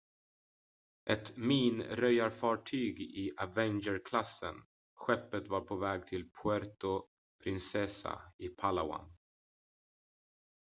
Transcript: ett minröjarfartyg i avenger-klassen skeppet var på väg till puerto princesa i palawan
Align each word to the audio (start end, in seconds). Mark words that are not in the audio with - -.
ett 1.09 1.37
minröjarfartyg 1.37 2.99
i 2.99 3.31
avenger-klassen 3.37 4.55
skeppet 4.95 5.47
var 5.47 5.61
på 5.61 5.75
väg 5.75 6.07
till 6.07 6.29
puerto 6.31 7.03
princesa 7.43 8.21
i 8.37 8.47
palawan 8.49 9.17